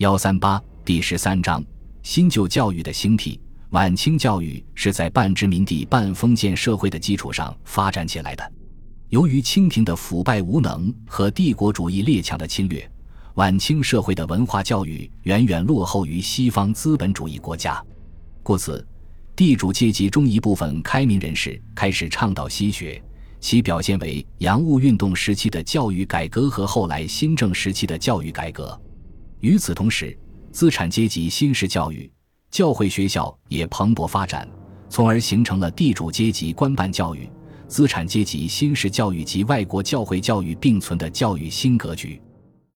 [0.00, 1.62] 幺三八第十三章
[2.02, 3.38] 新旧教育的兴替。
[3.68, 8.52] 晚清教育是在半殖民地半封建社会的基础上发展起来的。
[9.10, 12.90] 由于清廷的腐败无能和帝国主义列强的侵略，
[13.34, 17.78] 晚清社会的文化教育远远落后于西方资本主义国家。
[18.42, 18.82] 故此，
[19.36, 22.98] 地主阶级中一部分开明人士开始倡导西学，
[23.38, 28.80] 其表现为洋务运动时期的教育改革和后来新政时期的教育改革。
[29.40, 30.16] 与此同时，
[30.52, 32.10] 资产阶级新式教育、
[32.50, 34.46] 教会学校也蓬勃发展，
[34.90, 37.26] 从而形成了地主阶级官办教育、
[37.66, 42.20] 资产阶级新式教育及外国教会教育并存的教育新格局。